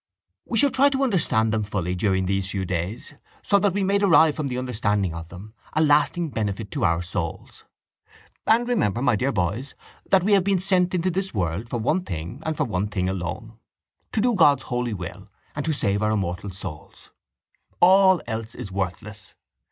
[0.47, 3.13] We shall try to understand them fully during these few days
[3.43, 7.03] so that we may derive from the understanding of them a lasting benefit to our
[7.03, 7.65] souls.
[8.47, 9.75] And remember, my dear boys,
[10.09, 13.09] that we have been sent into this world for one thing and for one thing
[13.09, 13.59] alone:
[14.11, 17.11] to do God's holy will and to save our immortal souls.
[17.79, 19.35] All else is worthless.